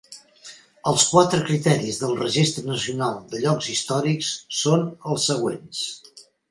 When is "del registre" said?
2.05-2.65